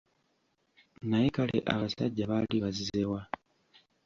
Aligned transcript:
Naye 1.09 1.27
kale 1.35 1.57
abasajja 1.73 2.29
baali 2.31 2.55
bazze 2.63 3.01
wa? 3.11 3.21